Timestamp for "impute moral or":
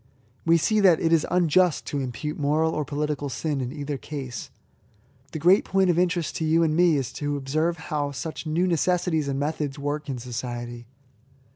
1.99-2.83